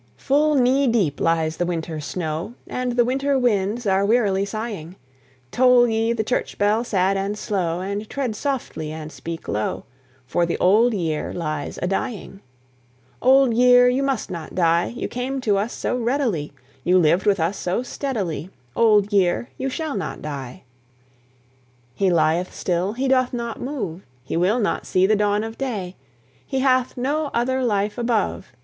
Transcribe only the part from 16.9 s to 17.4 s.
lived with